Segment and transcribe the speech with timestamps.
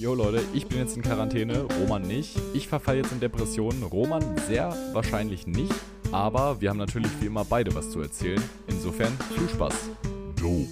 [0.00, 2.34] Jo Leute, ich bin jetzt in Quarantäne, Roman nicht.
[2.54, 5.74] Ich verfall jetzt in Depressionen, Roman sehr wahrscheinlich nicht.
[6.10, 8.42] Aber wir haben natürlich wie immer beide was zu erzählen.
[8.66, 9.90] Insofern viel Spaß.
[10.36, 10.70] Dope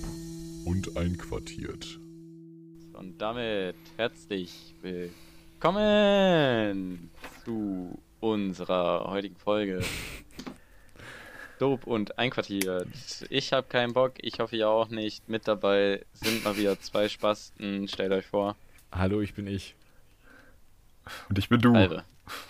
[0.65, 2.01] und einquartiert.
[2.95, 5.51] Und damit herzlich willkommen
[7.45, 9.83] zu unserer heutigen Folge.
[11.59, 12.89] Dope und einquartiert.
[13.29, 15.29] Ich habe keinen Bock, ich hoffe ihr auch nicht.
[15.29, 17.89] Mit dabei sind mal wieder zwei Spasten.
[17.89, 18.57] Stellt euch vor.
[18.93, 19.75] Hallo, ich bin ich.
[21.29, 21.75] Und ich bin du.
[21.75, 22.05] Halbe.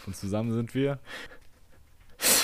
[0.06, 0.98] Und zusammen sind wir.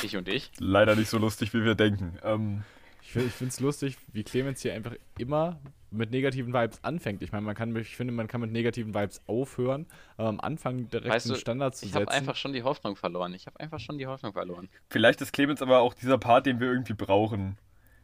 [0.03, 0.51] Ich und ich.
[0.59, 2.19] Leider nicht so lustig, wie wir denken.
[2.23, 2.62] Ähm,
[3.03, 7.23] Ich, ich finde es lustig, wie Clemens hier einfach immer mit negativen Vibes anfängt.
[7.23, 9.87] Ich meine, man kann, ich finde, man kann mit negativen Vibes aufhören,
[10.17, 12.06] aber am Anfang direkt Weißt einen du, Standard zu Ich setzen.
[12.06, 13.33] habe einfach schon die Hoffnung verloren.
[13.34, 14.69] Ich habe einfach schon die Hoffnung verloren.
[14.91, 17.56] vielleicht ist Clemens aber auch dieser Part, den wir irgendwie brauchen.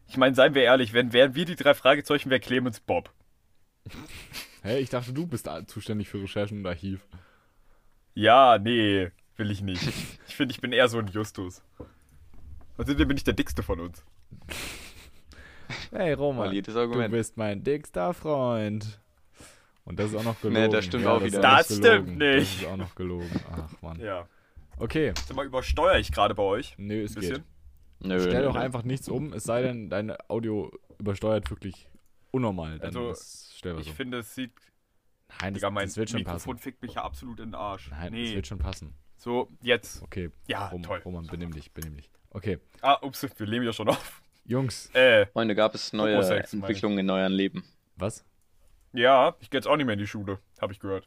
[0.06, 3.12] Ich meine, seien wir ehrlich, wenn wären wir die drei Fragezeichen, wäre Clemens Bob.
[4.62, 7.06] Hä, ich dachte, du bist zuständig für Recherchen und Archiv.
[8.14, 9.82] Ja, nee, will ich nicht.
[10.28, 11.62] Ich finde, ich bin eher so ein Justus.
[12.76, 14.04] Außerdem bin ich der dickste von uns.
[15.92, 19.00] Hey Roman, du bist mein dickster Freund.
[19.84, 20.62] Und das ist auch noch gelogen.
[20.62, 21.40] Nee, das stimmt auch ist wieder.
[21.40, 21.84] Das gelogen.
[22.04, 22.54] stimmt nicht.
[22.54, 23.30] Das ist auch noch gelogen.
[23.50, 23.98] Ach man.
[24.00, 24.28] Ja.
[24.78, 26.74] Okay, Sag mal, übersteuere ich gerade bei euch?
[26.78, 27.30] nö, es Ein geht.
[27.30, 27.44] bisschen?
[28.00, 31.88] Nö, Stell doch einfach nichts um, es sei denn, dein Audio übersteuert wirklich
[32.30, 32.78] unnormal.
[32.78, 33.94] Dann Also, ist- stell Ich um.
[33.94, 34.52] finde, es sieht.
[35.40, 36.62] Nein, das, Digga, mein das wird schon Mikrofon passen.
[36.62, 37.90] fickt mich ja absolut in den Arsch.
[37.90, 38.24] Nein, nee.
[38.26, 38.94] das wird schon passen.
[39.16, 40.02] So, jetzt.
[40.02, 41.00] Okay, Ja, Rom, toll.
[41.04, 42.10] Roman, benimm dich, benimm dich.
[42.30, 44.22] Okay, Ah, ups, wir leben ja schon auf.
[44.44, 46.52] Jungs, Äh, Freunde, gab es neue Homosex.
[46.54, 47.62] Entwicklungen in eurem Leben?
[47.96, 48.24] was?
[48.92, 51.06] ja, ich gehe jetzt auch nicht mehr in die Schule, habe ich gehört.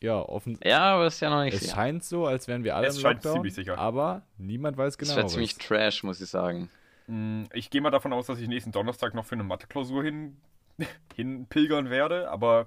[0.00, 0.58] Ja, offen.
[0.64, 1.74] Ja, aber das ist ja noch nicht Es sicher.
[1.76, 3.78] scheint so, als wären wir alle Es im scheint Lockdown, ziemlich sicher.
[3.78, 5.18] aber niemand weiß Das genau.
[5.18, 6.68] wäre ziemlich trash, muss ich sagen.
[7.06, 10.36] Mm, Ich gehe mal davon aus, dass ich nächsten Donnerstag noch für eine Mathe-Klausur hin,
[11.14, 12.66] hin pilgern werde, aber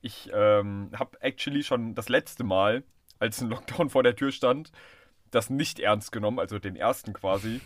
[0.00, 2.82] ich ähm, habe actually schon das letzte Mal,
[3.18, 4.72] als ein Lockdown vor der Tür stand,
[5.30, 7.60] das nicht ernst genommen, also den ersten quasi.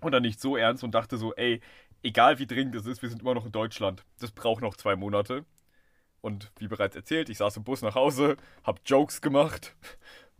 [0.00, 1.60] Oder nicht so ernst und dachte so, ey,
[2.02, 4.04] egal wie dringend es ist, wir sind immer noch in Deutschland.
[4.18, 5.44] Das braucht noch zwei Monate.
[6.22, 9.74] Und wie bereits erzählt, ich saß im Bus nach Hause, hab Jokes gemacht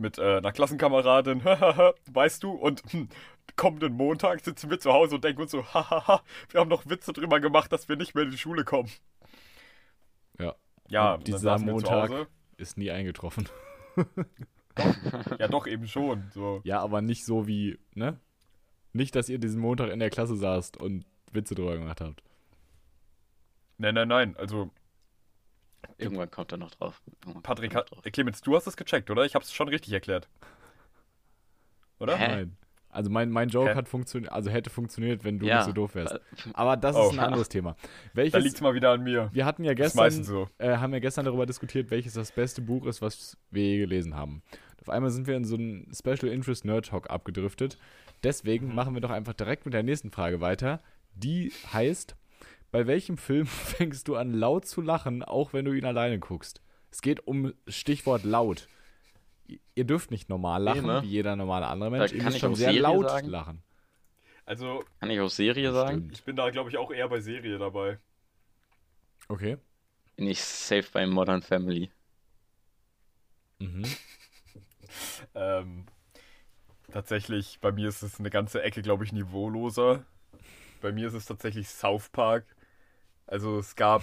[0.01, 1.45] mit äh, einer Klassenkameradin,
[2.13, 3.09] weißt du, und hm,
[3.57, 7.13] kommenden Montag sitzen wir zu Hause und denken uns so, hahaha, wir haben noch Witze
[7.13, 8.91] drüber gemacht, dass wir nicht mehr in die Schule kommen.
[10.39, 10.55] Ja.
[10.89, 12.29] Ja, Und dieser Montag-.
[12.57, 13.49] Ist nie eingetroffen.
[15.39, 16.31] Ja, doch, eben schon.
[16.33, 16.61] So.
[16.65, 18.19] Ja, aber nicht so wie, ne?
[18.93, 22.23] Nicht, dass ihr diesen Montag in der Klasse saßt und Witze drüber gemacht habt.
[23.79, 24.37] Nein, nein, nein.
[24.37, 24.71] Also,
[25.99, 27.01] Irgendwann kommt er noch drauf.
[27.23, 29.25] Irgendwann Patrick, noch äh, Clemens, du hast es gecheckt, oder?
[29.25, 30.29] Ich hab's schon richtig erklärt.
[31.99, 32.17] Oder?
[32.17, 32.29] Hä?
[32.29, 32.57] Nein.
[32.93, 33.75] Also mein, mein Joke Hä?
[33.77, 35.59] hat funktioniert, also hätte funktioniert, wenn du Ja.
[35.59, 36.15] nicht so doof wärst.
[36.15, 36.21] drauf.
[36.55, 37.07] Aber das Oh.
[37.07, 37.77] ist ein anderes Thema.
[37.83, 39.31] Da Welches, liegt's mal wieder an mir.
[39.33, 40.49] wir hatten ja gestern, so.
[40.59, 44.17] äh, haben ja gestern darüber diskutiert, welches das beste Buch ist, was wir je gelesen
[44.17, 44.43] haben.
[44.81, 47.79] Auf einmal sind wir in so einen Special Interest Nerd Talk abgedriftet.
[48.25, 48.75] Deswegen Mhm.
[48.75, 50.81] machen wir doch einfach direkt mit der nächsten Frage weiter.
[51.15, 52.17] Die heißt,
[52.71, 56.63] bei welchem Film fängst du an laut zu lachen, auch wenn du ihn alleine guckst?
[56.91, 58.69] Es geht um Stichwort laut.
[59.75, 61.03] Ihr dürft nicht normal lachen, ne?
[61.03, 62.13] wie jeder normale andere Mensch.
[62.13, 63.29] Ihr kann müsst ich schon auch sehr Serie laut sagen?
[63.29, 63.63] lachen.
[64.47, 65.99] Also, Kann ich auch Serie sagen?
[65.99, 66.13] Stimmt.
[66.13, 67.99] ich bin da, glaube ich, auch eher bei Serie dabei.
[69.29, 69.59] Okay.
[70.17, 71.91] Bin ich safe bei Modern Family.
[73.59, 73.85] Mhm.
[75.37, 75.87] Ähm,
[76.91, 80.05] tatsächlich, bei mir ist es eine ganze Ecke, glaube ich, niveauloser.
[80.81, 82.45] Bei mir ist es tatsächlich South Park.
[83.31, 84.03] Also es gab,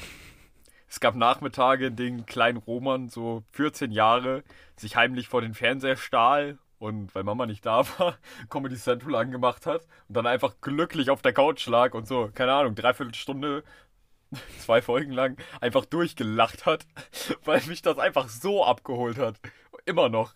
[0.88, 4.46] es gab Nachmittage, in denen klein Roman, so 14 Jahre,
[4.78, 8.18] sich heimlich vor den Fernseher stahl und weil Mama nicht da war,
[8.50, 12.54] Comedy Central angemacht hat und dann einfach glücklich auf der Couch lag und so, keine
[12.54, 13.66] Ahnung, dreiviertel Stunde,
[14.60, 16.88] zwei Folgen lang einfach durchgelacht hat,
[17.44, 19.42] weil mich das einfach so abgeholt hat.
[19.84, 20.36] Immer noch.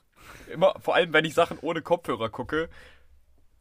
[0.52, 2.70] Immer, vor allem, wenn ich Sachen ohne Kopfhörer gucke.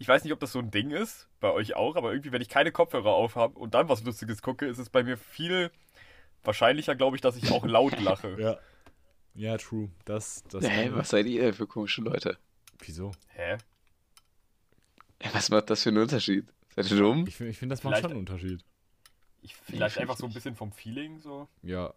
[0.00, 2.40] Ich weiß nicht, ob das so ein Ding ist, bei euch auch, aber irgendwie, wenn
[2.42, 5.70] ich keine Kopfhörer auf habe und dann was Lustiges gucke, ist es bei mir viel
[6.42, 8.34] wahrscheinlicher, glaube ich, dass ich auch laut lache.
[8.40, 8.58] Ja.
[9.34, 9.90] Ja, true.
[10.06, 10.68] Das, das.
[10.68, 12.36] Hä, was seid ihr denn für komische Leute?
[12.80, 13.12] Wieso?
[13.28, 13.58] Hä?
[15.32, 16.46] Was macht das für einen Unterschied?
[16.74, 17.26] Seid ihr dumm?
[17.28, 18.64] Ich, find- ich finde, das macht Vielleicht- schon einen Unterschied.
[19.42, 21.46] Ich, vielleicht Nee, einfach so ein bisschen vom Feeling so.
[21.62, 21.94] Ja.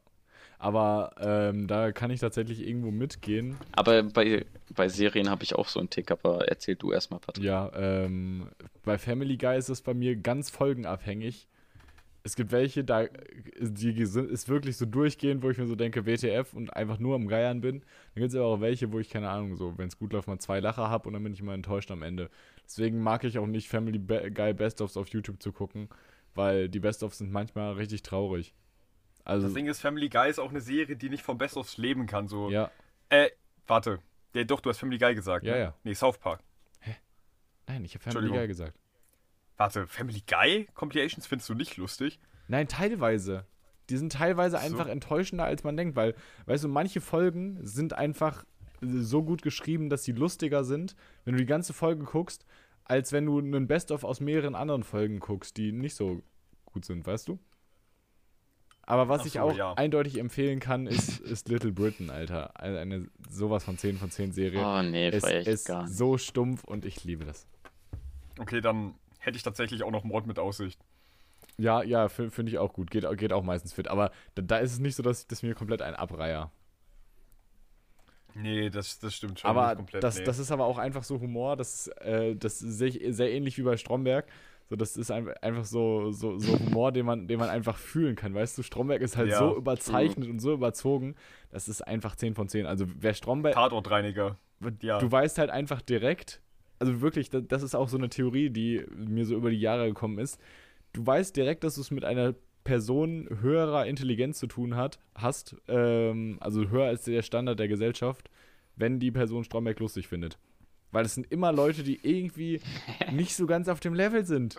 [0.63, 3.57] Aber ähm, da kann ich tatsächlich irgendwo mitgehen.
[3.73, 7.43] Aber bei, bei Serien habe ich auch so einen Tick, aber erzähl du erstmal, Patrick.
[7.43, 8.47] Ja, ähm,
[8.85, 11.49] bei Family Guy ist es bei mir ganz folgenabhängig.
[12.23, 13.07] Es gibt welche, da
[13.59, 17.15] die sind- ist wirklich so durchgehend, wo ich mir so denke, WTF und einfach nur
[17.15, 17.79] am Geiern bin.
[18.15, 20.29] Dann gibt es aber auch welche, wo ich, keine Ahnung, so, wenn es gut läuft,
[20.29, 22.29] mal zwei Lacher habe und dann bin ich immer enttäuscht am Ende.
[22.63, 25.89] Deswegen mag ich auch nicht Family Guy Best-ofs auf YouTube zu gucken,
[26.35, 28.53] weil die Best-ofs sind manchmal richtig traurig.
[29.25, 31.77] Also, Das Ding ist, Family Guy ist auch eine Serie, die nicht vom Best aufs
[31.77, 32.27] Leben kann.
[32.27, 32.49] So.
[32.49, 32.69] ja.
[33.09, 33.29] Äh,
[33.67, 33.99] warte.
[34.35, 35.45] Ja, doch, du hast Family Guy gesagt.
[35.45, 35.59] Ja, ne?
[35.59, 35.75] ja.
[35.83, 36.41] Nee, South Park.
[37.67, 38.29] Nein, ich habe Family.
[38.29, 38.77] Guy gesagt.
[39.57, 42.19] Warte, Family Guy Compilations findest du nicht lustig?
[42.47, 43.45] Nein, teilweise.
[43.89, 44.63] Die sind teilweise So.
[44.63, 46.15] einfach enttäuschender, als man denkt, weil,
[46.45, 48.43] weißt du, manche Folgen sind einfach
[48.81, 52.45] so gut geschrieben, dass sie lustiger sind, wenn du die ganze Folge guckst,
[52.83, 56.21] als wenn du einen Best-of aus mehreren anderen Folgen guckst, die nicht so
[56.65, 57.39] gut sind, weißt du?
[58.85, 59.73] Aber was Ach ich so, auch ja.
[59.73, 62.59] eindeutig empfehlen kann, ist, ist Little Britain, Alter.
[62.59, 64.61] Eine, eine sowas von 10 von 10 Serie.
[64.65, 65.95] Oh nee, es ich ist gar nicht.
[65.95, 67.47] so stumpf und ich liebe das.
[68.39, 70.79] Okay, dann hätte ich tatsächlich auch noch Mord mit Aussicht.
[71.57, 72.91] Ja, ja, fi- finde ich auch gut.
[72.91, 73.87] Geht, geht auch meistens fit.
[73.87, 76.51] Aber da, da ist es nicht so, dass ich das mir komplett ein abreiher.
[78.35, 79.49] Nee, das, das stimmt schon.
[79.49, 80.23] Aber komplett, das, nee.
[80.23, 83.57] das ist aber auch einfach so Humor, das, ist, äh, das sehe ich sehr ähnlich
[83.57, 84.25] wie bei Stromberg.
[84.69, 88.15] So, das ist ein, einfach so, so, so Humor, den man, den man einfach fühlen
[88.15, 88.33] kann.
[88.33, 91.15] Weißt du, Stromberg ist halt Ja, so überzeichnet und so überzogen,
[91.51, 92.65] das ist einfach 10 von 10.
[92.65, 94.37] Also wer Stromberg, Tatortreiniger.
[94.81, 94.99] Ja.
[94.99, 96.41] du weißt halt einfach direkt,
[96.79, 99.87] also wirklich, das, das ist auch so eine Theorie, die mir so über die Jahre
[99.87, 100.39] gekommen ist.
[100.93, 102.33] Du weißt direkt, dass du es mit einer
[102.63, 108.29] Person höherer Intelligenz zu tun hat, hast, ähm, also höher als der Standard der Gesellschaft,
[108.75, 110.37] wenn die Person Stromberg lustig findet.
[110.93, 112.61] Weil es sind immer Leute, die irgendwie
[113.11, 114.55] nicht so ganz auf dem Level sind,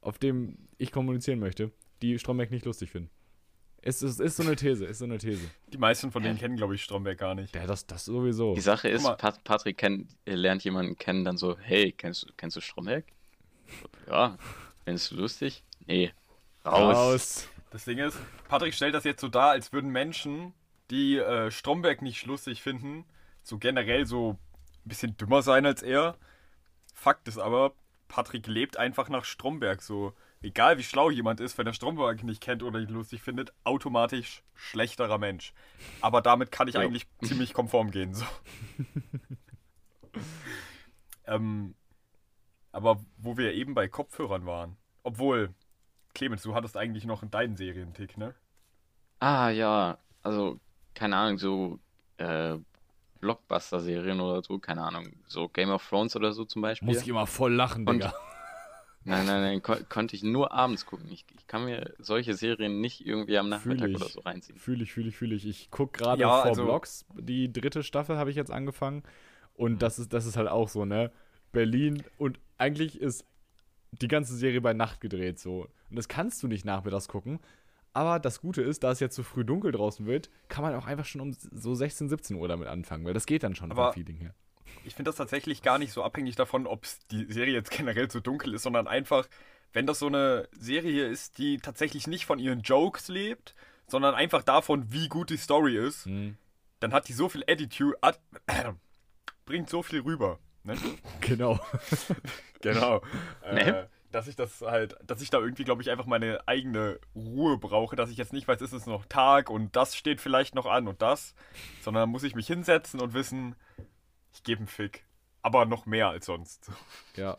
[0.00, 1.70] auf dem ich kommunizieren möchte,
[2.02, 3.10] die Stromberg nicht lustig finden.
[3.82, 5.48] Ist, ist, ist so eine These, ist so eine These.
[5.68, 7.54] Die meisten von denen kennen, glaube ich, Stromberg gar nicht.
[7.54, 8.54] Ja, das, das sowieso.
[8.54, 9.04] Die Sache ist.
[9.18, 13.04] Pat Patrick kennt, lernt jemanden kennen, dann so, hey, kennst, du- kennst du Stromberg?
[14.08, 14.38] Ja,
[14.84, 15.62] findest du lustig?
[15.86, 16.10] Nee.
[16.64, 16.96] Raus.
[16.96, 17.48] Raus.
[17.70, 18.16] Das Ding ist,
[18.48, 20.52] Patrick stellt das jetzt so dar, als würden Menschen,
[20.90, 23.04] die äh, Stromberg nicht lustig finden,
[23.42, 24.36] so generell so
[24.86, 26.16] ein bisschen dümmer sein als er.
[26.94, 27.72] Fakt ist aber,
[28.08, 30.14] Patrick lebt einfach nach Stromberg so.
[30.42, 34.44] Egal wie schlau jemand ist, wenn er Stromberg nicht kennt oder ihn lustig findet, automatisch
[34.54, 35.52] schlechterer Mensch.
[36.00, 36.82] Aber damit kann ich Ja.
[36.82, 38.14] eigentlich ziemlich konform gehen.
[38.14, 38.24] So.
[41.26, 41.74] ähm,
[42.72, 45.54] aber wo wir eben bei Kopfhörern waren, obwohl,
[46.14, 48.34] Clemens, du hattest eigentlich noch einen deinen Serientick, ne?
[49.18, 49.98] Ah, ja.
[50.22, 50.60] Also,
[50.94, 51.78] keine Ahnung, so
[52.18, 52.58] äh,
[53.26, 55.08] Blockbuster-Serien oder so, keine Ahnung.
[55.26, 56.86] So Game of Thrones oder so zum Beispiel.
[56.86, 58.14] Muss ich immer voll lachen, Und- Digga.
[59.08, 61.06] Nein, nein, nein, kon konnte ich nur abends gucken.
[61.12, 63.94] Ich, ich kann mir solche Serien nicht irgendwie am Nachmittag ich.
[63.96, 64.58] oder so reinziehen.
[64.58, 65.46] Fühle ich, fühle ich, fühle ich.
[65.46, 67.04] Ich gucke gerade Ja, vor also- Vlogs.
[67.14, 69.04] Die dritte Staffel habe ich jetzt angefangen.
[69.54, 69.78] Und Mhm.
[69.78, 71.12] das ist, das ist halt auch so, ne?
[71.52, 73.24] Berlin und eigentlich ist
[73.92, 75.68] die ganze Serie bei Nacht gedreht so.
[75.88, 77.38] Und das kannst du nicht nachmittags gucken.
[77.96, 80.86] Aber das Gute ist, da es jetzt so früh dunkel draußen wird, kann man auch
[80.86, 83.92] einfach schon um so 16, 17 Uhr damit anfangen, weil das geht dann schon Aber-
[83.92, 84.34] vom Feeling her.
[84.84, 88.20] Ich finde das tatsächlich gar nicht so abhängig davon, ob die Serie jetzt generell zu
[88.20, 89.26] dunkel ist, sondern einfach,
[89.72, 93.54] wenn das so eine Serie ist, die tatsächlich nicht von ihren Jokes lebt,
[93.86, 96.36] sondern einfach davon, wie gut die Story ist, Hm.
[96.80, 98.18] dann hat die so viel Attitude, Ad,
[99.46, 100.38] bringt so viel rüber.
[100.64, 100.76] Ne?
[101.22, 101.58] Genau.
[102.62, 103.00] Genau.
[103.42, 107.58] Äh, dass ich das halt, dass ich da irgendwie, glaube ich, einfach meine eigene Ruhe
[107.58, 110.66] brauche, dass ich jetzt nicht weiß, ist es noch Tag und das steht vielleicht noch
[110.66, 111.34] an und das,
[111.82, 113.56] sondern muss ich mich hinsetzen und wissen,
[114.32, 115.04] ich gebe einen Fick.
[115.42, 116.70] Aber noch mehr als sonst.
[117.16, 117.36] ja.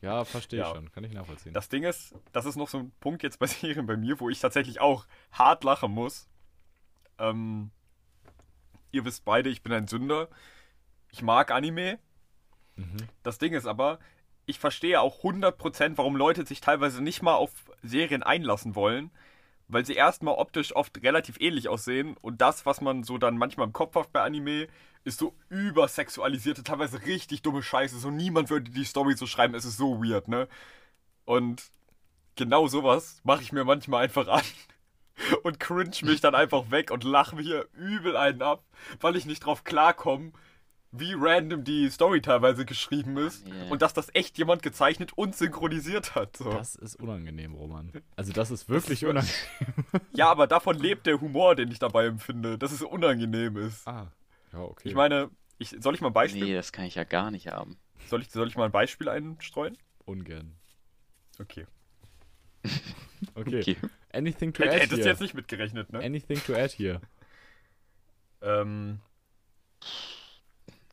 [0.00, 0.74] Ja, verstehe ich Ja.
[0.74, 0.90] schon.
[0.92, 1.54] Kann ich nachvollziehen.
[1.54, 4.28] Das Ding ist, das ist noch so ein Punkt jetzt bei Serien bei mir, wo
[4.28, 6.28] ich tatsächlich auch hart lachen muss.
[7.18, 7.70] Ähm,
[8.92, 10.28] ihr wisst beide, ich bin ein Sünder.
[11.10, 11.98] Ich mag Anime.
[12.76, 12.96] Mhm.
[13.22, 13.98] Das Ding ist aber,
[14.46, 17.50] ich verstehe auch 100%, warum Leute sich teilweise nicht mal auf
[17.82, 19.10] Serien einlassen wollen,
[19.68, 23.66] weil sie erstmal optisch oft relativ ähnlich aussehen und das, was man so dann manchmal
[23.66, 24.68] im Kopf hat bei Anime,
[25.04, 27.98] ist so übersexualisierte, teilweise richtig dumme Scheiße.
[27.98, 30.48] So niemand würde die Story so schreiben, es ist so weird, ne?
[31.24, 31.62] Und
[32.36, 34.42] genau sowas mache ich mir manchmal einfach an
[35.42, 38.64] und cringe mich dann einfach weg und lache mir übel einen ab,
[39.00, 40.32] weil ich nicht drauf klarkomme,
[40.96, 43.70] wie random die Story teilweise geschrieben ist Yeah.
[43.70, 46.36] und dass das echt jemand gezeichnet und synchronisiert hat.
[46.36, 46.50] So.
[46.50, 47.92] Das ist unangenehm, Roman.
[48.16, 49.34] Also das ist wirklich ist- unangenehm.
[50.14, 53.86] Ja, aber davon lebt der Humor, den ich dabei empfinde, dass es unangenehm ist.
[53.88, 54.12] Ah,
[54.52, 54.88] ja, okay.
[54.88, 57.48] Ich meine, ich, soll ich mal ein Beispiel, Nee, das kann ich ja gar nicht
[57.48, 57.76] haben.
[58.06, 59.76] soll, ich, soll ich mal ein Beispiel einstreuen?
[60.04, 60.54] Ungern.
[61.40, 61.66] Okay.
[63.36, 63.60] Okay.
[63.60, 63.76] Okay.
[64.12, 65.08] Anything to add Hättest du here?
[65.08, 65.98] jetzt nicht mitgerechnet, ne?
[66.00, 67.00] Anything to add here?
[68.42, 69.00] Ähm,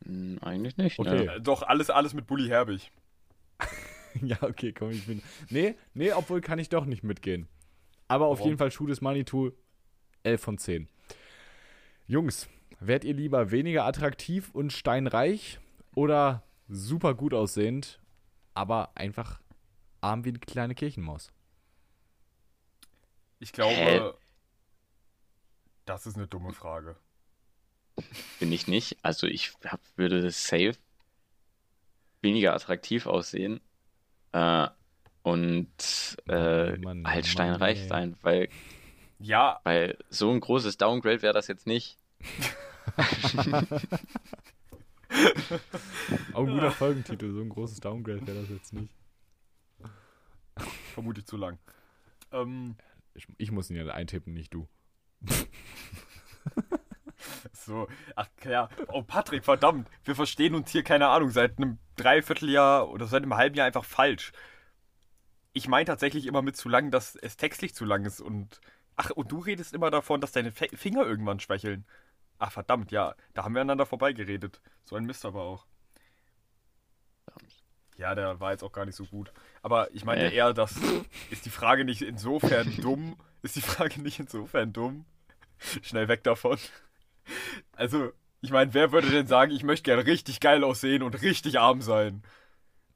[0.05, 0.99] Hm, eigentlich nicht.
[0.99, 1.25] Okay.
[1.25, 1.41] Ne?
[1.41, 2.91] doch, alles, alles mit Bully Herbig.
[4.21, 5.21] ja, okay, komm, ich bin.
[5.49, 7.47] Nee, nee, obwohl kann ich doch nicht mitgehen.
[8.07, 8.49] Aber auf Warum?
[8.49, 9.51] jeden Fall Shoot is Money to
[10.23, 10.89] 11 von 10.
[12.07, 15.59] Jungs, wärt ihr lieber weniger attraktiv und steinreich
[15.95, 18.01] oder super gut aussehend,
[18.53, 19.39] aber einfach
[20.01, 21.31] arm wie eine kleine Kirchenmaus?
[23.39, 24.11] Ich glaube, Hä?
[25.85, 26.95] Das ist eine dumme Frage.
[28.39, 28.97] Bin ich nicht.
[29.03, 30.75] Also ich hab, würde das safe
[32.21, 33.61] weniger attraktiv aussehen
[34.31, 34.67] äh,
[35.23, 37.87] und äh, Mann, halt Mann, steinreich ey.
[37.87, 38.49] sein, weil,
[39.19, 41.97] Ja, weil so ein großes Downgrade wäre das jetzt nicht.
[46.33, 48.93] Auch ein guter Folgentitel, so ein großes Downgrade wäre das jetzt nicht.
[50.93, 51.59] vermutlich zu lang.
[52.31, 52.75] Ähm,
[53.13, 54.67] Ich, ich muss ihn ja eintippen, nicht du.
[57.53, 58.69] so, ach ja.
[58.87, 59.89] Oh, Patrick, verdammt.
[60.03, 63.85] Wir verstehen uns hier, keine Ahnung, seit einem Dreivierteljahr oder seit einem halben Jahr einfach
[63.85, 64.31] falsch.
[65.53, 68.61] Ich meine tatsächlich immer mit zu lang, dass es textlich zu lang ist und.
[68.95, 71.85] Ach, und du redest immer davon, dass deine Fe Finger irgendwann schwächeln.
[72.39, 73.15] Ach, verdammt, ja.
[73.33, 74.61] Da haben wir aneinander vorbeigeredet.
[74.83, 75.65] So ein Mist aber auch.
[77.97, 79.31] Ja, der war jetzt auch gar nicht so gut.
[79.61, 80.35] Aber ich meine Nee.
[80.35, 80.75] eher, dass
[81.29, 83.15] ist die Frage nicht insofern dumm.
[83.43, 85.05] Ist die Frage nicht insofern dumm?
[85.83, 86.57] Schnell weg davon.
[87.73, 88.11] Also,
[88.41, 91.81] ich meine, wer würde denn sagen, ich möchte gerne richtig geil aussehen und richtig arm
[91.81, 92.23] sein?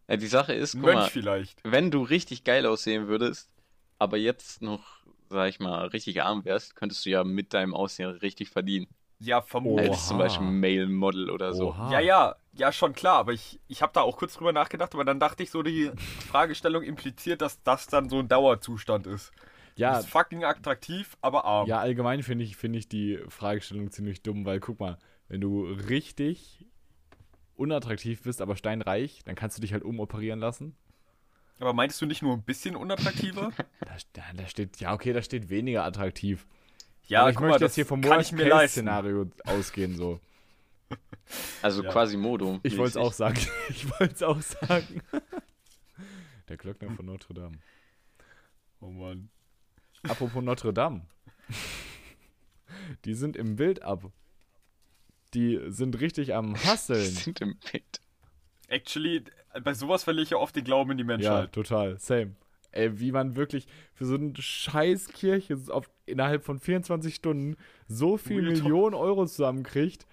[0.07, 1.59] Ja, die Sache ist, guck mal, vielleicht.
[1.63, 3.49] wenn du richtig geil aussehen würdest,
[3.97, 4.83] aber jetzt noch,
[5.29, 8.87] sag ich mal, richtig arm wärst, könntest du ja mit deinem Aussehen richtig verdienen.
[9.19, 9.91] Ja, vermutlich.
[9.91, 10.17] Als zum.
[10.17, 11.69] Beispiel Male Model oder so.
[11.69, 11.91] Oha.
[11.91, 15.05] Ja, ja, ja, schon klar, aber ich, ich habe da auch kurz drüber nachgedacht, aber
[15.05, 15.91] dann dachte ich so, die
[16.29, 19.31] Fragestellung impliziert, dass das dann so ein Dauerzustand ist.
[19.77, 21.67] Ja, bist fucking attraktiv, aber arm.
[21.67, 25.65] ja allgemein finde ich, finde ich die Fragestellung ziemlich dumm, weil guck mal, wenn du
[25.65, 26.65] richtig
[27.55, 30.75] unattraktiv bist, aber steinreich, dann kannst du dich halt umoperieren lassen.
[31.59, 33.51] Aber meinst du nicht nur ein bisschen unattraktiver?
[33.79, 36.45] Da, da, da steht, ja, okay, da steht weniger attraktiv.
[37.07, 38.03] ja, aber ich guck möchte mal, jetzt hier vom.
[38.03, 40.19] Worst-Case-Szenario ausgehen, so.
[41.61, 41.91] Also Ja.
[41.91, 42.59] quasi Modo.
[42.63, 43.39] Ich wollte es auch sagen.
[43.69, 45.01] Ich wollte es auch sagen.
[46.49, 47.57] Der Glöckner von Notre Dame.
[48.81, 49.29] Oh Mann.
[50.09, 51.01] Apropos Notre Dame.
[53.05, 54.11] Die sind im Bild ab.
[55.33, 57.01] Die sind richtig am Hasseln.
[57.05, 57.99] sind im Bild.
[58.67, 59.23] Actually,
[59.63, 61.51] bei sowas verliere ich ja oft den Glauben in die Ja, Menschheit.
[61.53, 61.99] total.
[61.99, 62.35] Same.
[62.71, 67.55] Ey, wie man wirklich für so eine scheiß Kirche auf, innerhalb von 24 Stunden
[67.87, 68.51] so viel Real.
[68.53, 70.05] Millionen Euro zusammenkriegt,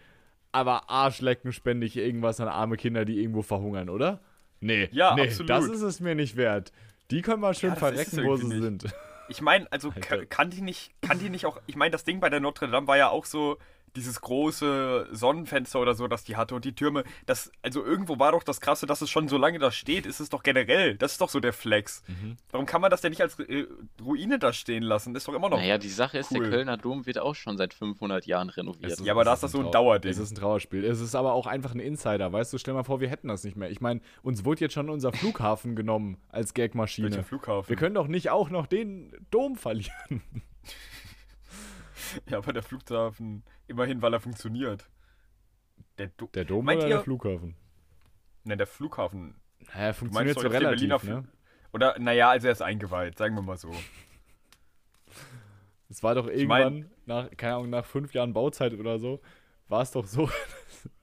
[0.52, 4.20] aber Arschlecken spende ich irgendwas an arme Kinder, die irgendwo verhungern, oder?
[4.61, 5.50] Nee, Ja, nee, absolut.
[5.50, 6.70] das ist es mir nicht wert.
[7.11, 8.84] Die können mal schön Ja, verrecken, wo sie irgendwie sind.
[9.32, 10.26] Ich meine, also Alter.
[10.26, 12.86] kann die nicht, kann die nicht auch, ich meine, das Ding bei der Notre Dame
[12.86, 13.56] war ja auch so
[13.96, 18.32] dieses große Sonnenfenster oder so, das die hatte und die Türme, das, also irgendwo war
[18.32, 21.12] doch das Krasse, dass es schon so lange da steht, ist es doch generell, das
[21.12, 22.02] ist doch so der Flex.
[22.06, 22.37] Mhm.
[22.50, 23.66] Warum kann man das denn nicht als äh,
[24.00, 25.14] Ruine da stehen lassen?
[25.14, 25.58] Ist doch immer noch.
[25.58, 26.40] Naja, die Sache ist, cool.
[26.40, 28.92] der Kölner Dom wird auch schon seit 500 Jahren renoviert.
[28.92, 30.11] Es Ja, aber da ist das so ein Dauerding.
[30.11, 30.84] Es ist ein Trauerspiel.
[30.84, 32.58] Es ist aber auch einfach ein Insider, weißt du?
[32.58, 33.70] Stell mal vor, wir hätten das nicht mehr.
[33.70, 37.22] Ich meine, uns wurde jetzt schon unser Flughafen genommen als Welcher Gagmaschine.
[37.22, 37.68] Flughafen?
[37.68, 40.22] Wir können doch nicht auch noch den Dom verlieren.
[42.28, 44.88] ja, aber der Flughafen, immerhin, weil er funktioniert.
[45.99, 47.57] Der, Do Der Dom Meint oder ihr- der Flughafen?
[48.45, 49.35] ne, der Flughafen.
[49.75, 51.28] Naja, funktioniert so relativ, Berliner ne?
[51.73, 53.71] Oder, naja, also er ist eingeweiht, sagen wir mal so.
[55.88, 59.21] Es war doch mein- irgendwann, nach, keine Ahnung, nach fünf Jahren Bauzeit oder so,
[59.69, 60.28] war es doch so,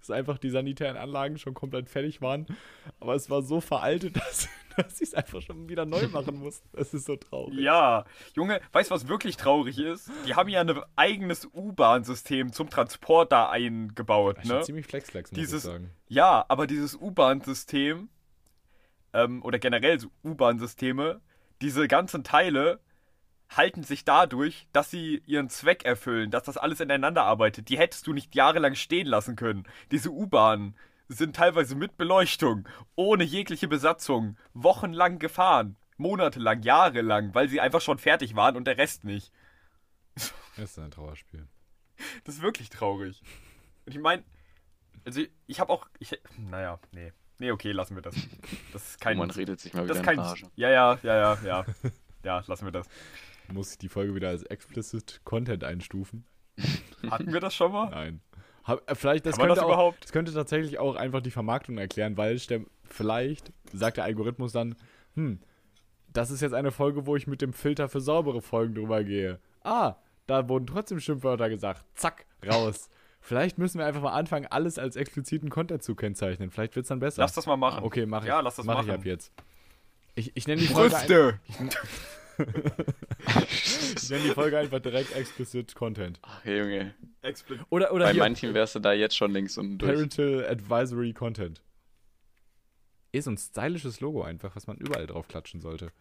[0.09, 2.45] dass einfach die sanitären Anlagen schon komplett fertig waren.
[2.99, 6.67] Aber es war so veraltet, dass, dass sie es einfach schon wieder neu machen mussten.
[6.73, 7.59] Das ist so traurig.
[7.59, 10.09] Ja, Junge, weißt du, was wirklich traurig ist?
[10.27, 14.61] Die haben ja ein eigenes U-Bahn-System zum Transport da eingebaut, Das ist ne?
[14.61, 15.91] ziemlich flexflex, muss Dieses- ich sagen.
[16.07, 18.09] Ja, aber dieses U-Bahn-System,
[19.13, 21.21] ähm, oder generell so U-Bahn-Systeme,
[21.61, 22.79] diese ganzen Teile
[23.49, 27.69] halten sich dadurch, dass sie ihren Zweck erfüllen, dass das alles ineinander arbeitet.
[27.69, 29.65] Die hättest du nicht jahrelang stehen lassen können.
[29.91, 30.75] Diese U-Bahnen
[31.07, 37.97] sind teilweise mit Beleuchtung, ohne jegliche Besatzung, wochenlang gefahren, monatelang, jahrelang, weil sie einfach schon
[37.97, 39.33] fertig waren und der Rest nicht.
[40.15, 41.47] Das ist ein Trauerspiel.
[42.23, 43.21] Das ist wirklich traurig.
[43.85, 44.23] Und ich meine,
[45.03, 47.11] also ich, ich habe auch, ich, naja, nee.
[47.39, 48.15] Nee, okay, lassen wir das.
[48.71, 51.15] Das ist kein, man redet sich mal das wieder ist in kein, ja, ja, ja,
[51.17, 51.65] ja, ja.
[52.23, 52.87] Ja, lassen wir das.
[53.53, 56.25] Muss ich die Folge wieder als explicit Content einstufen?
[57.09, 57.89] Hatten wir das schon mal?
[57.89, 58.21] Nein.
[58.63, 60.03] Hab, äh, vielleicht, das könnte, das auch, überhaupt?
[60.03, 64.75] das könnte tatsächlich auch einfach die Vermarktung erklären, weil stell- vielleicht sagt der Algorithmus dann,
[65.15, 65.39] hm,
[66.11, 69.39] das ist jetzt eine Folge, wo ich mit dem Filter für saubere Folgen drüber gehe.
[69.63, 69.95] Ah,
[70.27, 71.85] da wurden trotzdem Schimpfwörter gesagt.
[71.95, 72.89] Zack, raus.
[73.21, 76.51] vielleicht müssen wir einfach mal anfangen, alles als expliziten Content zu kennzeichnen.
[76.51, 77.21] Vielleicht wird es dann besser.
[77.21, 77.83] Lass das mal machen.
[77.83, 78.27] okay, mach ich.
[78.27, 78.87] Ja, lass das mach machen.
[78.89, 79.31] ich ab jetzt.
[80.15, 81.39] Ich, ich nenne die Folge ein, Brüste!
[82.39, 86.19] Ich nenne die Folge einfach direkt explicit Content.
[86.21, 86.93] Ach, Junge.
[87.23, 89.91] Expli- Oder, oder Bei hier, manchen wärst du da jetzt schon links unten durch.
[89.93, 91.61] Parental Advisory Content.
[93.11, 95.91] Ist so ein stylisches Logo einfach, was man überall drauf klatschen sollte.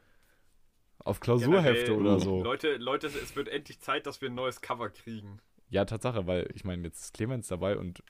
[0.99, 2.42] Auf Klausurhefte Generell, oder so.
[2.42, 5.40] Leute, Leute, es wird endlich Zeit, dass wir ein neues Cover kriegen.
[5.71, 8.02] Ja, Tatsache, weil ich meine, jetzt ist Clemens dabei und.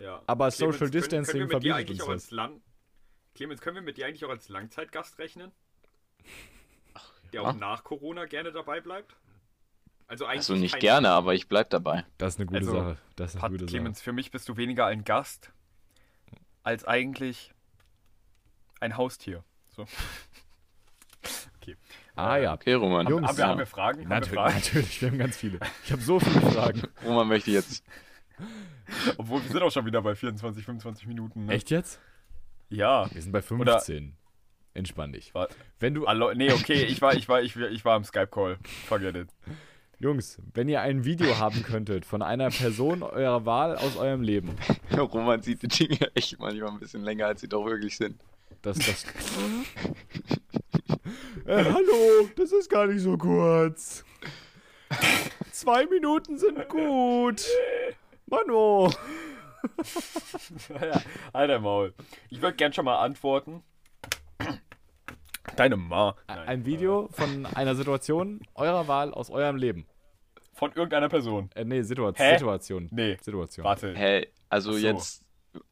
[0.00, 0.22] Ja.
[0.26, 2.60] Aber Clemens, Social können- Distancing können wir mit dir verbietet eigentlich uns auch das.
[3.34, 5.52] Clemens, können wir mit dir eigentlich auch als Langzeitgast rechnen?
[7.32, 9.16] Der auch nach Corona gerne dabei bleibt?
[10.06, 12.04] Also eigentlich Also nicht gerne, aber ich bleib dabei.
[12.18, 12.98] Das ist eine gute Also, Sache.
[13.16, 13.70] Das ist eine Pat, gute Sache.
[13.70, 15.52] Clemens, für mich bist du weniger ein Gast
[16.62, 17.54] als eigentlich
[18.80, 19.44] ein Haustier.
[19.70, 19.86] So.
[21.62, 21.76] Okay.
[22.16, 22.54] Ah ja.
[22.54, 23.06] Okay, Roman.
[23.06, 23.50] Jungs, haben, wir, ja.
[23.50, 24.00] haben wir Fragen?
[24.00, 24.54] Haben wir Natürlich, Fragen?
[24.56, 25.60] natürlich, wir haben ganz viele.
[25.84, 26.82] Ich habe so viele Fragen.
[27.04, 27.84] Roman möchte jetzt.
[29.16, 31.46] Obwohl wir sind auch schon wieder bei 24, 25 Minuten.
[31.46, 31.52] Ne?
[31.52, 32.00] Echt jetzt?
[32.68, 33.08] Ja.
[33.14, 34.16] Wir sind bei 15.
[34.74, 35.34] Entspann dich.
[35.34, 35.48] War,
[35.80, 38.58] Wenn du, Hallo, nee, okay, ich war, ich war, ich, war- ich war im Skype-Call.
[38.88, 39.28] Forget it.
[39.98, 44.56] Jungs, wenn ihr ein Video haben könntet von einer Person eurer Wahl aus eurem Leben,
[44.96, 48.20] Roman sieht die Dinge echt manchmal ein bisschen länger, als sie doch wirklich sind.
[48.62, 49.04] das, das.
[51.46, 54.04] äh, hallo, das ist gar nicht so kurz.
[55.52, 57.44] Zwei Minuten sind gut.
[58.26, 58.90] Mano.
[60.80, 61.00] ja,
[61.32, 61.94] Alter Maul.
[62.30, 63.62] Ich würde gern schon mal antworten.
[65.56, 66.14] Deine Ma.
[66.28, 69.86] Nein, Ein Video von einer Situation eurer Wahl aus eurem Leben.
[70.54, 71.50] Von irgendeiner Person.
[71.54, 72.32] Äh, nee, Situa Hä?
[72.32, 72.88] Situation.
[72.90, 73.64] Nee, Situation.
[73.64, 73.94] warte.
[73.94, 74.28] Hä?
[74.48, 74.78] Also so.
[74.78, 75.24] jetzt,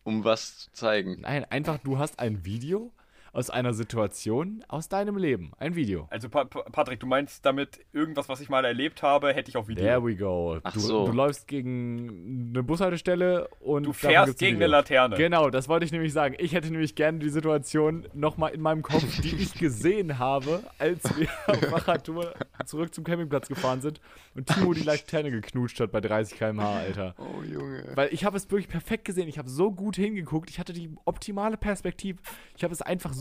[0.05, 1.21] um was zu zeigen.
[1.21, 2.93] Nein, einfach du hast ein Video
[3.33, 5.53] aus einer Situation aus deinem Leben.
[5.59, 6.07] Ein Video.
[6.11, 9.57] Also, pa Pa- Patrick, du meinst damit, irgendwas, was ich mal erlebt habe, hätte ich
[9.57, 9.85] auf Video.
[9.85, 10.59] There we go.
[10.63, 11.07] Ach du, so.
[11.07, 14.65] du läufst gegen eine Bushaltestelle und du fährst ein gegen Video.
[14.65, 15.17] eine Laterne.
[15.17, 16.35] Genau, das wollte ich nämlich sagen.
[16.39, 21.03] Ich hätte nämlich gerne die Situation nochmal in meinem Kopf, die ich gesehen habe, als
[21.17, 22.35] wir auf Fahrradtour
[22.67, 24.01] zurück zum Campingplatz gefahren sind
[24.35, 27.15] und Timo die Laterne geknutscht hat bei 30 km/h, Alter.
[27.19, 27.93] Oh, Junge.
[27.95, 29.29] Weil ich habe es wirklich perfekt gesehen.
[29.29, 30.51] Ich habe so gut hingeguckt.
[30.51, 32.19] Ich hatte die optimale Perspektive.
[32.57, 33.20] Ich habe es einfach so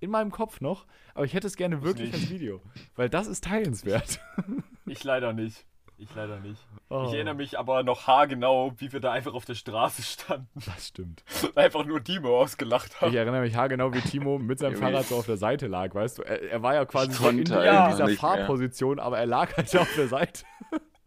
[0.00, 2.60] in meinem Kopf noch, aber ich hätte es gerne wirklich als Video.
[2.96, 4.20] Weil das ist teilenswert.
[4.88, 5.64] Ich leider nicht.
[5.98, 6.64] Ich leider nicht.
[6.90, 7.06] Oh.
[7.08, 10.86] Ich erinnere mich aber noch haargenau, wie wir da einfach auf der Straße standen Das
[10.88, 11.24] stimmt.
[11.42, 13.14] und einfach nur Timo ausgelacht Ich haben.
[13.16, 14.76] erinnere mich haargenau, wie Timo mit seinem.
[14.80, 16.22] Fahrrad so auf der Seite lag, weißt du?
[16.22, 18.16] Er, er war ja quasi Ich so in, in dieser nicht mehr.
[18.16, 20.44] Fahrposition, aber er lag halt auf der Seite.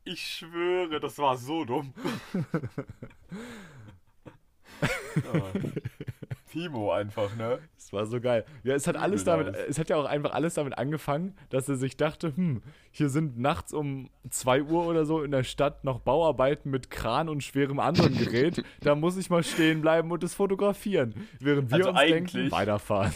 [0.04, 1.94] Ich schwöre, das war so dumm.
[5.16, 5.62] Ja.
[6.52, 7.60] Timo einfach, ne?
[7.76, 8.46] Das war so geil.
[8.64, 11.76] Ja, es hat alles damit, es hat ja auch einfach alles damit angefangen, dass er
[11.76, 16.00] sich dachte, hm, hier sind nachts um 2 Uhr oder so in der Stadt noch
[16.00, 18.64] Bauarbeiten mit Kran und schwerem anderen Gerät.
[18.82, 21.28] da muss ich mal stehen bleiben und es fotografieren.
[21.40, 23.14] Während wir Also uns denken, weiterfahren.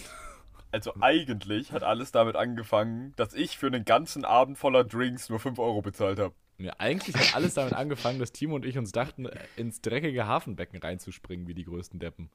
[0.71, 5.39] Also eigentlich hat alles damit angefangen, dass ich für einen ganzen Abend voller Drinks nur
[5.39, 6.33] 5 Euro bezahlt habe.
[6.57, 10.79] Ja, eigentlich hat alles damit angefangen, dass Timo und ich uns dachten, ins dreckige Hafenbecken
[10.79, 12.29] reinzuspringen wie die größten Deppen.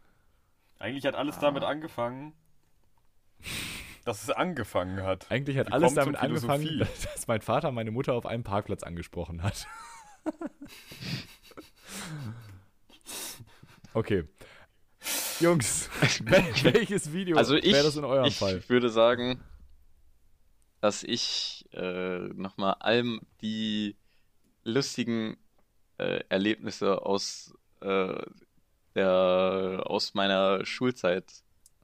[0.78, 2.34] Eigentlich hat alles damit angefangen,
[4.04, 5.30] dass es angefangen hat.
[5.30, 9.66] Eigentlich hat alles damit angefangen, dass mein Vater meine Mutter auf einem Parkplatz angesprochen hat.
[13.94, 14.24] okay.
[15.40, 15.88] Jungs,
[16.24, 18.62] wel- welches Video Also ich, wäre das in eurem ich Fall?
[18.68, 19.40] würde sagen,
[20.80, 23.96] dass ich äh, nochmal allem die
[24.64, 25.36] lustigen
[25.98, 28.22] äh, Erlebnisse aus, äh,
[28.98, 31.24] der, aus meiner Schulzeit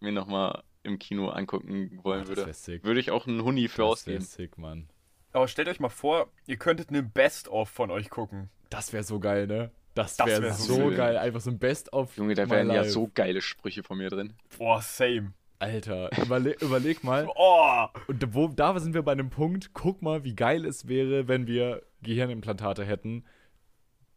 [0.01, 2.85] mir nochmal im Kino angucken wollen Das würde.
[2.85, 4.25] Würde ich auch einen Huni für Das ausgeben.
[4.25, 4.89] sick, Mann.
[5.33, 8.51] Aber stellt euch mal vor, ihr könntet eine Best-of von euch gucken.
[8.71, 9.71] Das wäre so geil, ne?
[9.95, 11.17] Das wäre wär so so geil.
[11.17, 12.17] Einfach so ein Best-of.
[12.17, 14.35] Junge, da wären ja so geile Sprüche von mir drin.
[14.59, 15.33] Boah, same.
[15.61, 17.29] Alter, überle überleg mal.
[17.37, 17.87] Oh!
[18.09, 21.47] Und wo, da sind wir bei einem Punkt, guck mal, wie geil es wäre, wenn
[21.47, 23.25] wir Gehirnimplantate hätten,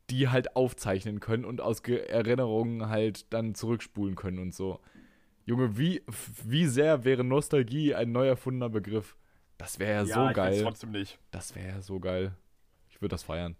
[0.10, 4.80] die halt aufzeichnen können und aus Ge Erinnerungen halt dann zurückspulen können und so.
[5.46, 6.04] Junge, wie,
[6.44, 9.16] wie sehr wäre Nostalgie ein neu erfundener Begriff?
[9.58, 10.62] Das wäre ja, so ich find's geil.
[10.64, 11.20] trotzdem nicht.
[11.32, 12.36] Das wäre ja so geil.
[12.90, 13.56] Ich würde das feiern.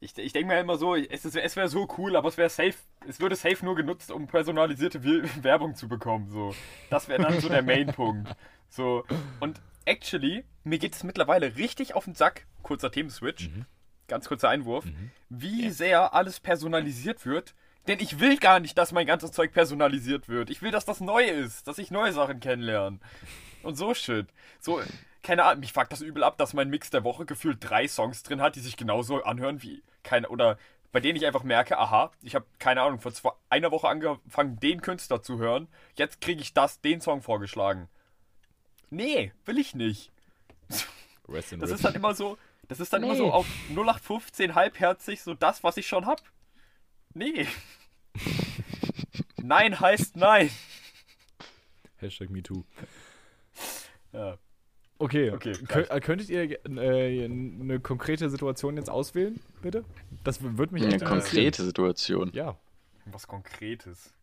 [0.00, 2.74] Ich, ich denke mir immer so, es, es wäre so cool, aber es wäre safe,
[3.08, 5.02] es würde safe nur genutzt, um personalisierte
[5.42, 6.28] Werbung zu bekommen.
[6.28, 6.54] So.
[6.90, 8.36] Das wäre dann so der Main-Punkt.
[8.68, 9.04] So.
[9.40, 13.48] Und actually, mir geht es mittlerweile richtig auf den Sack, kurzer Themenswitch,
[14.08, 14.84] ganz kurzer Einwurf,
[15.28, 17.54] wie sehr alles personalisiert wird.
[17.86, 20.50] Denn ich will gar nicht, dass mein ganzes Zeug personalisiert wird.
[20.50, 22.98] Ich will, dass das neu ist, dass ich neue Sachen kennenlerne.
[23.62, 24.26] Und so shit.
[24.60, 24.80] So,
[25.22, 28.22] keine Ahnung, mich fuckt das übel ab, dass mein Mix der Woche gefühlt drei Songs
[28.22, 30.58] drin hat, die sich genauso anhören wie keine, oder
[30.92, 34.58] bei denen ich einfach merke, aha, ich habe keine Ahnung, vor zwei, einer Woche angefangen,
[34.60, 37.88] den Künstler zu hören, jetzt kriege ich das, den Song vorgeschlagen.
[38.88, 40.10] Nee, will ich nicht.
[41.60, 43.18] Das ist dann immer so, das ist dann immer Nee.
[43.18, 46.20] so auf 0815 halbherzig, so das, was ich schon hab.
[47.14, 47.46] Nee.
[49.42, 50.50] nein heißt nein.
[51.96, 52.64] Hashtag MeToo.
[54.12, 54.38] Ja.
[54.98, 59.84] Okay, Okay, äh, könntet ihr äh, eine konkrete Situation jetzt auswählen, bitte?
[60.24, 62.30] Das würde mich Eine konkrete Situation.
[62.32, 62.56] Ja.
[63.04, 64.14] Was Konkretes.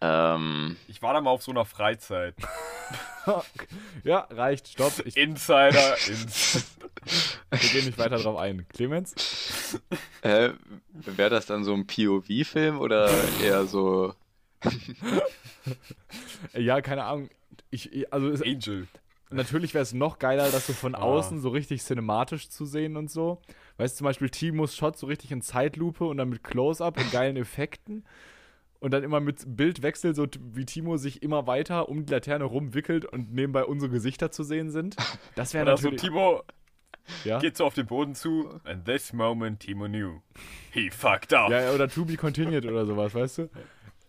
[0.00, 2.34] Ähm, Ich war da mal auf so einer Freizeit.
[4.04, 4.92] ja, reicht, stopp.
[5.04, 6.64] Ich, Insider, ins.
[7.50, 8.66] wir gehen nicht weiter drauf ein.
[8.68, 9.78] Clemens?
[10.22, 10.50] äh,
[10.92, 13.10] wäre das dann so ein POV-Film oder
[13.42, 14.14] eher so.
[16.54, 17.28] Ja, keine Ahnung.
[17.70, 18.86] Ich, ich- also es, Angel.
[19.30, 20.98] natürlich wäre es noch geiler, das so von Ah.
[21.00, 23.40] außen so richtig cinematisch zu sehen und so.
[23.76, 27.12] Weißt du, zum Beispiel Timos Shot so richtig in Zeitlupe und dann mit Close-Up und
[27.12, 28.04] geilen Effekten.
[28.80, 33.04] Und dann immer mit Bildwechsel, so wie Timo sich immer weiter um die Laterne rumwickelt
[33.04, 34.96] und nebenbei unsere Gesichter zu sehen sind.
[35.34, 36.00] Das wäre natürlich.
[36.00, 36.42] Timo
[37.24, 37.38] ja?
[37.40, 38.60] geht so auf den Boden zu.
[38.64, 40.20] And this moment, Timo knew.
[40.72, 41.50] He fucked up.
[41.50, 43.50] ja, oder To Be Continued oder sowas, weißt du?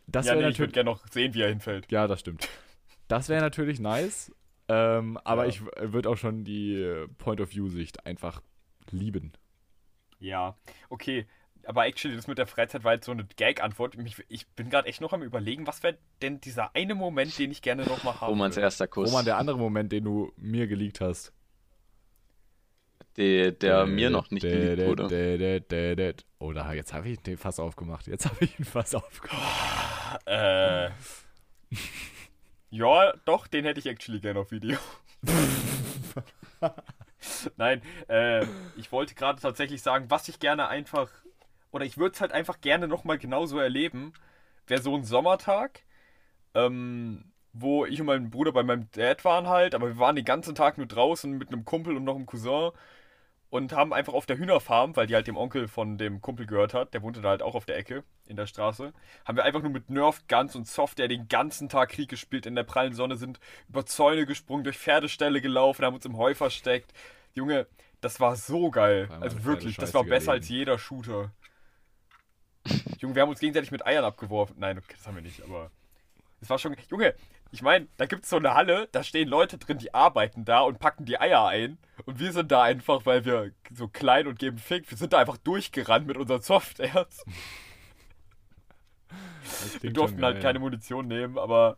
[0.07, 0.73] Das Ja, nee, ich würde natürlich.
[0.73, 1.91] gerne noch sehen, wie er hinfällt.
[1.91, 2.47] Ja, das stimmt.
[3.07, 4.31] Das wäre natürlich nice.
[4.67, 5.49] Ähm, aber Ja.
[5.49, 8.41] ich würde auch schon die Point-of-View-Sicht einfach
[8.91, 9.33] lieben.
[10.19, 10.57] Ja,
[10.89, 11.25] okay.
[11.69, 13.95] Aber actually, das mit der Freizeit war jetzt so eine Gag-Antwort.
[14.27, 17.61] Ich bin gerade echt noch am überlegen, was wäre denn dieser eine Moment, den ich
[17.61, 19.07] gerne noch mal haben Romans erster Kuss.
[19.11, 21.31] Roman, der andere Moment, den du mir geleakt hast.
[23.17, 25.03] der, der mir noch nicht dä- wurde.
[25.05, 28.07] dä- Oh, da, jetzt habe ich den Fass aufgemacht.
[28.07, 30.21] Jetzt habe ich ihn Fass aufgemacht.
[30.25, 30.89] Äh.
[32.71, 34.75] ja, doch, den hätte ich actually gerne auf Video.
[37.57, 38.43] Nein, äh,
[38.75, 41.11] ich wollte gerade tatsächlich sagen, was ich gerne einfach,
[41.71, 44.13] oder ich würde es halt einfach gerne nochmal genauso erleben,
[44.67, 45.81] wäre so ein Sommertag,
[46.53, 50.25] ähm, wo ich und mein Bruder bei meinem Dad waren halt, aber wir waren den
[50.25, 52.71] ganzen Tag nur draußen mit einem Kumpel und noch einem Cousin
[53.49, 56.73] und haben einfach auf der Hühnerfarm, weil die halt dem Onkel von dem Kumpel gehört
[56.73, 58.93] hat, der wohnte da halt auch auf der Ecke in der Straße,
[59.25, 62.55] haben wir einfach nur mit Nerf Guns und Software den ganzen Tag Krieg gespielt in
[62.55, 66.93] der prallen Sonne, sind über Zäune gesprungen, durch Pferdeställe gelaufen, haben uns im Heu versteckt.
[67.33, 67.65] Junge,
[68.01, 69.09] das war so geil.
[69.19, 70.41] Also wirklich, das war besser überleben.
[70.41, 71.31] als jeder Shooter.
[72.99, 74.55] Junge, wir haben uns gegenseitig mit Eiern abgeworfen.
[74.59, 75.71] Nein, okay, das haben wir nicht, aber
[76.41, 76.75] es war schon.
[76.89, 77.15] Junge,
[77.51, 80.61] ich meine, da gibt es so eine Halle, da stehen Leute drin, die arbeiten da
[80.61, 81.77] und packen die Eier ein.
[82.05, 85.17] Und wir sind da einfach, weil wir so klein und geben Fick, wir sind da
[85.19, 87.23] einfach durchgerannt mit unseren Softwares.
[89.41, 91.77] Das Wir durften halt keine Munition nehmen, aber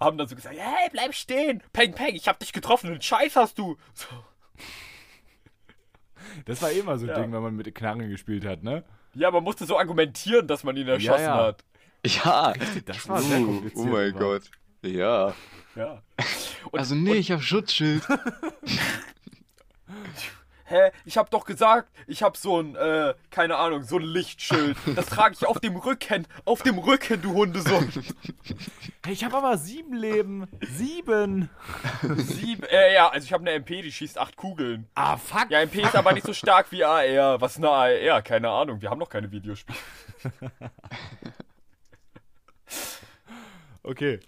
[0.00, 1.62] haben dann so gesagt, hey, bleib stehen!
[1.72, 3.76] Peng, peng, ich hab dich getroffen, den Scheiß hast du!
[3.92, 4.06] So.
[6.46, 7.20] Das war eh immer so ein Ja.
[7.20, 8.84] Ding, wenn man mit Knarren gespielt hat, ne?
[9.14, 11.36] Ja, man musste so argumentieren, dass man ihn erschossen ja.
[11.36, 11.64] hat.
[12.04, 12.52] Ja,
[12.84, 13.86] Das war sehr uh, kompliziert.
[13.86, 14.42] oh mein Gott.
[14.82, 15.34] Ja.
[15.76, 16.02] Ja.
[16.70, 18.02] Und, also nee, ich hab Schutzschild.
[20.72, 20.90] Hä?
[21.04, 24.74] Ich hab doch gesagt, ich hab so ein, äh, keine Ahnung, so ein Lichtschild.
[24.96, 26.26] Das trage ich auf dem Rücken.
[26.46, 27.92] Auf dem Rücken, du Hundesohn.
[29.04, 30.46] Hey, ich habe aber sieben Leben.
[30.62, 31.50] Sieben.
[32.18, 34.86] Sieben, äh, ja, also ich habe eine MP, die schießt acht Kugeln.
[34.94, 35.50] Ah, fuck.
[35.50, 37.40] Ja, MP ist aber nicht so stark wie AR.
[37.40, 38.22] Was ist eine AR?
[38.22, 39.76] Keine Ahnung, wir haben noch keine Videospiele.
[43.82, 44.20] Okay.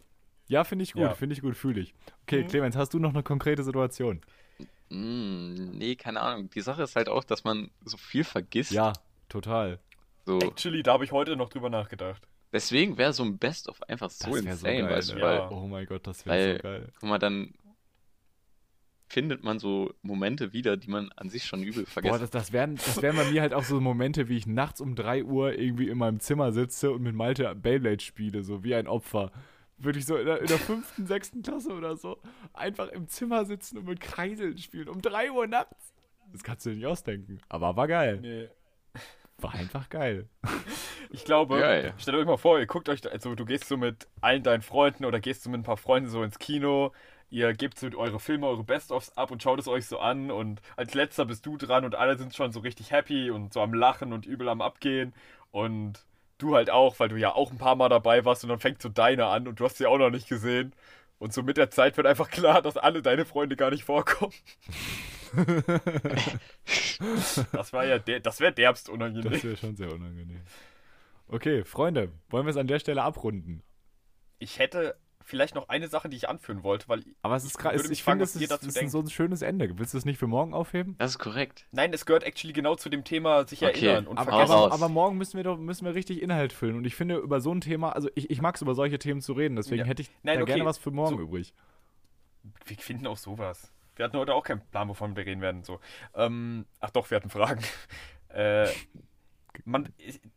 [0.48, 1.14] Ja, finde ich gut, Ja.
[1.14, 1.94] finde ich gut, fühle ich.
[2.22, 2.48] Okay, Mhm.
[2.48, 4.20] Clemens, hast du noch eine konkrete Situation?
[4.90, 6.50] Hm, nee, keine Ahnung.
[6.50, 8.70] Die Sache ist halt auch, dass man so viel vergisst.
[8.70, 8.92] Ja,
[9.28, 9.78] total.
[10.26, 10.38] So.
[10.38, 12.26] Actually, da habe ich heute noch drüber nachgedacht.
[12.52, 15.22] Deswegen wäre so ein Best-of einfach so Das wär insane, weißt du, ne?
[15.22, 15.50] weil, Ja.
[15.50, 16.92] Oh mein Gott, das wäre so geil.
[17.00, 17.52] guck mal, dann
[19.08, 22.52] findet man so Momente wieder, die man an sich schon übel vergessen Boah, das, das
[22.52, 25.58] wären das wären bei mir halt auch so Momente, wie ich nachts um 3 Uhr
[25.58, 29.30] irgendwie in meinem Zimmer sitze und mit Malte Beyblade spiele, so wie ein Opfer.
[29.78, 32.18] Wirklich so in der, in der fünften, sechsten Klasse oder so.
[32.52, 34.88] Einfach im Zimmer sitzen und mit Kreiseln spielen.
[34.88, 35.92] Um 3 Uhr nachts.
[36.32, 37.40] Das kannst du dir nicht ausdenken.
[37.48, 38.18] Aber war geil.
[38.20, 38.48] Nee.
[39.38, 40.28] War einfach geil.
[41.10, 41.92] Ich glaube, Geil.
[41.98, 44.62] stellt euch mal vor, ihr guckt euch, da- also du gehst so mit allen deinen
[44.62, 46.92] Freunden oder gehst so mit ein paar Freunden so ins Kino,
[47.30, 50.60] ihr gebt so eure Filme, eure Best-ofs ab und schaut es euch so an und
[50.76, 53.74] als letzter bist du dran und alle sind schon so richtig happy und so am
[53.74, 55.12] Lachen und übel am Abgehen
[55.50, 56.04] und
[56.38, 58.82] du halt auch, weil du ja auch ein paar Mal dabei warst und dann fängt
[58.82, 60.74] so deine an und du hast sie auch noch nicht gesehen.
[61.18, 64.34] Und so mit der Zeit wird einfach klar, dass alle deine Freunde gar nicht vorkommen.
[67.52, 69.32] das war ja der, das wäre derbst unangenehm.
[69.32, 70.42] Das wäre schon sehr unangenehm.
[71.28, 73.62] Okay, Freunde, wollen wir es an der Stelle abrunden?
[74.38, 77.76] Ich hätte vielleicht noch eine Sache, die ich anführen wollte, weil Aber es ist gerade,
[77.76, 78.92] ich fragen, finde, es ist, dazu es ist denkt.
[78.92, 79.78] so ein schönes Ende.
[79.78, 80.94] Willst du es nicht für morgen aufheben?
[80.98, 81.66] Das ist korrekt.
[81.72, 84.88] nein, es gehört actually genau zu dem Thema sich Okay, erinnern und Aber, aber, aber
[84.88, 86.76] morgen müssen wir doch müssen wir richtig Inhalt füllen.
[86.76, 89.20] Und ich finde, über so ein Thema, also ich, ich mag es, über solche Themen
[89.22, 89.84] zu reden, deswegen Ja.
[89.86, 90.52] hätte ich Nein, da okay.
[90.52, 91.54] gerne was für morgen So- übrig.
[92.66, 93.72] Wir finden auch sowas.
[93.96, 95.62] Wir hatten heute auch keinen Plan, wovon wir reden werden.
[95.64, 95.80] So.
[96.14, 97.62] Ähm, ach doch, wir hatten Fragen.
[98.28, 98.68] äh,
[99.64, 99.88] man,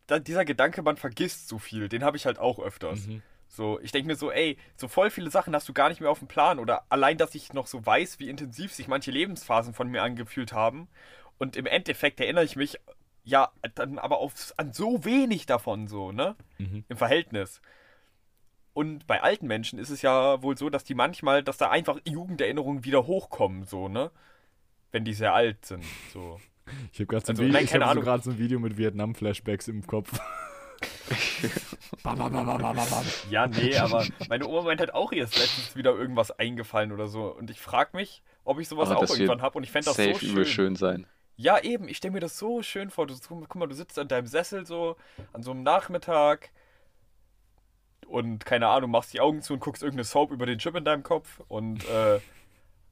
[0.05, 3.07] da, dieser Gedanke, man vergisst so viel, den habe ich halt auch öfters.
[3.07, 3.21] Mhm.
[3.47, 6.11] So, ich denke mir so, ey, so voll viele Sachen hast du gar nicht mehr
[6.11, 6.59] auf dem Plan.
[6.59, 10.53] Oder allein, dass ich noch so weiß, wie intensiv sich manche Lebensphasen von mir angefühlt
[10.53, 10.87] haben.
[11.37, 12.77] Und im Endeffekt erinnere ich mich
[13.23, 16.35] ja dann aber auf, an so wenig davon, so, ne?
[16.57, 16.85] Mhm.
[16.87, 17.61] Im Verhältnis.
[18.73, 21.99] Und bei alten Menschen ist es ja wohl so, dass die manchmal, dass da einfach
[22.05, 24.11] Jugenderinnerungen wieder hochkommen, so, ne?
[24.91, 25.83] Wenn die sehr alt sind,
[26.13, 26.39] so.
[26.91, 27.33] Ich habe gerade so,
[28.21, 30.19] Also, so ein Video mit Vietnam-Flashbacks im Kopf.
[32.03, 33.05] bam, bam, bam, bam, bam, bam.
[33.29, 37.07] Ja, nee, aber meine Oma meint halt auch, ihr ist letztens wieder irgendwas eingefallen oder
[37.07, 37.25] so.
[37.25, 39.57] Und ich frage mich, ob ich sowas Aber auch irgendwann habe.
[39.57, 40.29] Und ich fände das Safe so schön.
[40.29, 41.07] übel schön sein.
[41.35, 43.05] Ja, eben, ich stelle mir das so schön vor.
[43.05, 44.95] Du, guck mal, du sitzt an deinem Sessel so,
[45.33, 46.51] an so einem Nachmittag
[48.07, 50.85] und keine Ahnung, machst die Augen zu und guckst irgendeine Soap über den Chip in
[50.85, 52.19] deinem Kopf und äh,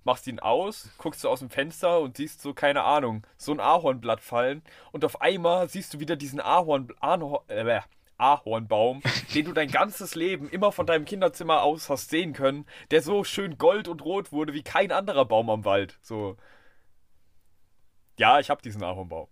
[0.04, 3.60] machst ihn aus, guckst du aus dem Fenster und siehst so, keine Ahnung, so ein
[3.60, 7.82] Ahornblatt fallen und auf einmal siehst du wieder diesen Ahorn, Ahorn, äh,
[8.18, 9.02] Ahornbaum,
[9.34, 13.24] den du dein ganzes Leben immer von deinem Kinderzimmer aus hast sehen können, der so
[13.24, 15.98] schön gold und rot wurde wie kein anderer Baum am Wald.
[16.02, 16.38] So.
[18.18, 19.28] Ja, ich habe diesen Ahornbaum.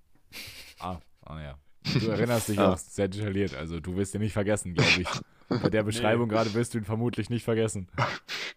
[0.80, 1.60] Ah, ah ja.
[2.00, 5.08] Du erinnerst dich auch sehr detailliert, also du wirst ihn nicht vergessen, glaube ich.
[5.62, 7.90] Bei der Beschreibung gerade wirst du ihn vermutlich nicht vergessen.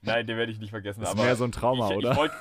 [0.02, 1.00] Nein, den werde ich nicht vergessen.
[1.00, 2.12] Das ist aber mehr so ein Trauma, ich, oder?
[2.12, 2.34] Ich wollte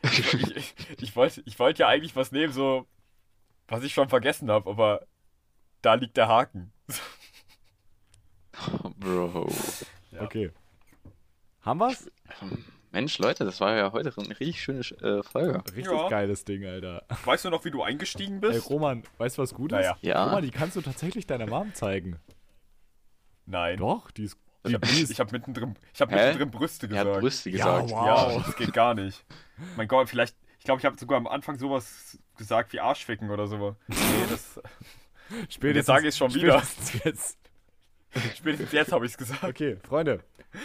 [0.02, 2.86] ich, ich, ich wollt, ich wollt ja eigentlich was nehmen, so
[3.66, 5.06] was ich schon vergessen habe, aber
[5.82, 6.72] da liegt der Haken.
[8.98, 9.48] Bro.
[10.10, 10.22] Ja.
[10.22, 10.50] Okay.
[11.62, 12.10] Haben wir's?
[12.90, 15.62] Mensch, Leute, das war ja heute eine richtig schöne äh, Folge.
[15.76, 16.08] Richtig Ja.
[16.08, 17.04] geiles Ding, Alter.
[17.24, 18.70] Weißt du noch, wie du eingestiegen Ey, bist?
[18.70, 19.76] Roman, weißt du, was gut ist?
[19.78, 19.96] Naja.
[20.00, 20.24] Ja.
[20.24, 22.18] Roman, die kannst du tatsächlich deiner Mom zeigen.
[23.46, 23.78] Nein.
[23.78, 24.38] Doch, die ist.
[24.64, 26.16] Ich Die, habe die ist ich hab mittendrin, ich hab Hä?
[26.16, 27.20] mittendrin Brüste gesagt.
[27.20, 27.90] Brüste Ja, gesagt.
[27.92, 28.32] wow.
[28.32, 29.24] Ja, das geht gar nicht.
[29.76, 33.46] Mein Gott, vielleicht, ich glaube, ich habe sogar am Anfang sowas gesagt wie Arschficken oder
[33.46, 33.76] so.
[33.86, 33.96] Nee,
[34.28, 34.60] das,
[35.48, 36.60] spätestens, sage ich's schon wieder.
[36.62, 37.38] spätestens Jetzt.
[38.36, 39.44] spätestens jetzt habe ich es gesagt.
[39.44, 40.20] Okay, Freunde,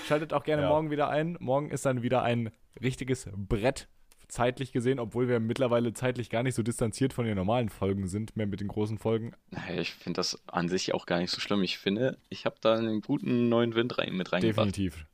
[0.07, 0.69] schaltet auch gerne Ja.
[0.69, 1.37] morgen wieder ein.
[1.39, 3.87] Morgen ist dann wieder ein richtiges Brett,
[4.29, 8.35] zeitlich gesehen, obwohl wir mittlerweile zeitlich gar nicht so distanziert von den normalen Folgen sind,
[8.35, 9.33] mehr mit den großen Folgen.
[9.51, 11.61] Naja, ich finde das an sich auch gar nicht so schlimm.
[11.63, 14.75] Ich finde, ich habe da einen guten neuen Wind rein, mit reingebracht.
[14.75, 15.05] Definitiv.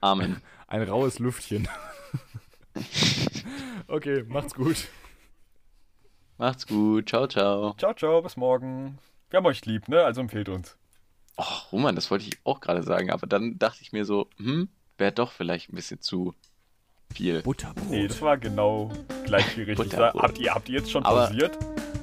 [0.00, 0.40] Amen.
[0.68, 1.68] Ein raues Lüftchen.
[3.88, 4.88] okay, macht's gut.
[6.42, 7.08] Macht's gut.
[7.08, 7.72] Ciao, ciao.
[7.78, 8.98] Ciao, ciao, bis morgen.
[9.30, 10.02] Wir haben euch lieb, ne?
[10.02, 10.76] Also empfehlt uns.
[11.36, 14.68] Oh, Roman, das wollte ich auch gerade sagen, aber dann dachte ich mir so, hm,
[14.98, 16.34] wäre doch vielleicht ein bisschen zu
[17.14, 17.42] viel.
[17.42, 17.88] Butterbrot.
[17.88, 18.90] Nee, das war genau
[19.24, 19.96] gleich wie richtig.
[19.96, 21.56] Habt ihr, habt ihr jetzt schon Aber- pausiert?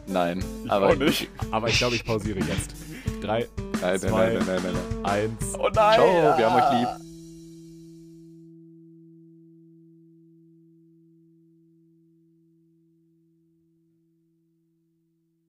[0.07, 1.27] Nein, Ich aber auch nicht.
[1.51, 2.73] Aber ich glaube, ich pausiere jetzt.
[3.21, 4.33] Drei, Nein, nein, Zwei.
[4.35, 4.73] nein, nein, nein,
[5.03, 5.05] nein.
[5.05, 5.53] eins.
[5.59, 5.95] Oh nein!
[5.95, 7.08] Ciao, wir haben euch lieb.